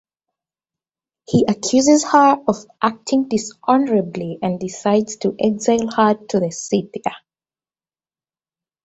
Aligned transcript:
He 1.29 1.45
accuses 1.47 2.05
her 2.05 2.43
of 2.47 2.55
acting 2.81 3.27
dishonorably 3.29 4.39
and 4.41 4.59
decides 4.59 5.17
to 5.17 5.35
exile 5.39 5.91
her 5.95 6.15
to 6.15 6.39
the 6.39 6.49
Scythia. 6.51 7.13